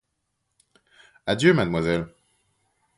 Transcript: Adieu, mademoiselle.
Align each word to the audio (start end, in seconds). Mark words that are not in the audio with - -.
Adieu, 1.27 1.53
mademoiselle. 1.53 2.11